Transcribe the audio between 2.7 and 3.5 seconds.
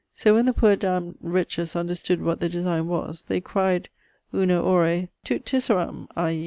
was, the